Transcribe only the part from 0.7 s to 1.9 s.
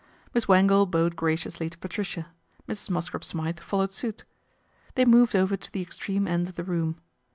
bowed graciously to